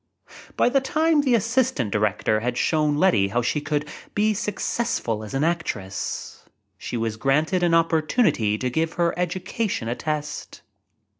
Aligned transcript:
By 0.57 0.67
the 0.69 0.81
time 0.81 1.21
the 1.21 1.35
assistant 1.35 1.91
director 1.91 2.39
had 2.39 2.57
shown 2.57 2.97
Letty 2.97 3.27
how 3.27 3.43
she 3.43 3.61
could 3.61 3.87
be 4.15 4.33
successful 4.33 5.23
as 5.23 5.35
an 5.35 5.43
actress, 5.43 6.43
she 6.75 6.97
was 6.97 7.17
granted 7.17 7.61
an 7.61 7.75
opportunity 7.75 8.57
to 8.57 8.71
give 8.71 8.93
her 8.93 9.13
educa 9.15 9.69
tion 9.69 9.87
a 9.87 9.93
test. 9.93 10.63